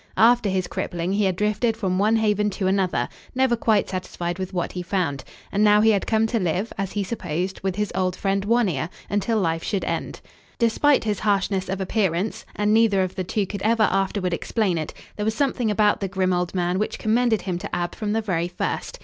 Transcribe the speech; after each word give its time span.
After 0.17 0.49
his 0.49 0.65
crippling 0.65 1.13
he 1.13 1.25
had 1.25 1.35
drifted 1.35 1.77
from 1.77 1.99
one 1.99 2.15
haven 2.15 2.49
to 2.49 2.65
another, 2.65 3.07
never 3.35 3.55
quite 3.55 3.87
satisfied 3.87 4.39
with 4.39 4.51
what 4.51 4.71
he 4.71 4.81
found, 4.81 5.23
and 5.51 5.63
now 5.63 5.79
he 5.79 5.91
had 5.91 6.07
come 6.07 6.25
to 6.25 6.39
live, 6.39 6.73
as 6.75 6.93
he 6.93 7.03
supposed, 7.03 7.59
with 7.61 7.75
his 7.75 7.91
old 7.93 8.15
friend, 8.15 8.43
One 8.43 8.67
Ear, 8.67 8.89
until 9.11 9.39
life 9.39 9.63
should 9.63 9.83
end. 9.85 10.19
Despite 10.57 11.03
his 11.03 11.19
harshness 11.19 11.69
of 11.69 11.79
appearance 11.79 12.47
and 12.55 12.73
neither 12.73 13.03
of 13.03 13.13
the 13.13 13.23
two 13.23 13.45
could 13.45 13.61
ever 13.61 13.83
afterward 13.91 14.33
explain 14.33 14.79
it 14.79 14.91
there 15.17 15.23
was 15.23 15.35
something 15.35 15.69
about 15.69 15.99
the 15.99 16.07
grim 16.07 16.33
old 16.33 16.55
man 16.55 16.79
which 16.79 16.97
commended 16.97 17.43
him 17.43 17.59
to 17.59 17.75
Ab 17.75 17.93
from 17.93 18.11
the 18.13 18.21
very 18.21 18.47
first. 18.47 18.97